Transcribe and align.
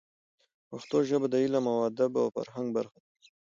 پښتو 0.69 0.97
ژبه 1.09 1.27
د 1.31 1.35
علم، 1.43 1.65
ادب 1.89 2.11
او 2.21 2.27
فرهنګ 2.35 2.67
برخه 2.77 2.97
ده. 3.01 3.03